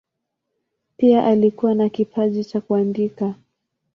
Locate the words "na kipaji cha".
1.75-2.61